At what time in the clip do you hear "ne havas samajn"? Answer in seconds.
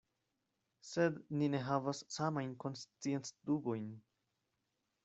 1.55-2.57